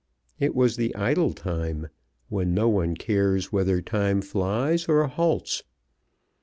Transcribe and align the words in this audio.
It 0.39 0.55
was 0.55 0.77
the 0.77 0.95
idle 0.95 1.31
time 1.31 1.87
when 2.27 2.55
no 2.55 2.67
one 2.67 2.95
cares 2.95 3.51
whether 3.51 3.83
time 3.83 4.21
flies 4.23 4.87
or 4.87 5.05
halts. 5.05 5.61